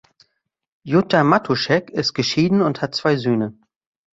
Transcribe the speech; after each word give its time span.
Jutta 0.81 1.23
Matuschek 1.23 1.91
ist 1.91 2.15
geschieden 2.15 2.63
und 2.63 2.81
hat 2.81 2.95
zwei 2.95 3.17
Söhne. 3.17 3.53